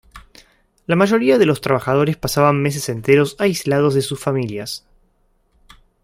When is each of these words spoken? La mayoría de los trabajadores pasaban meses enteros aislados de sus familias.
La 0.87 0.95
mayoría 0.95 1.37
de 1.37 1.45
los 1.45 1.61
trabajadores 1.61 2.17
pasaban 2.17 2.59
meses 2.59 2.89
enteros 2.89 3.35
aislados 3.37 3.93
de 3.93 4.01
sus 4.01 4.19
familias. 4.19 4.83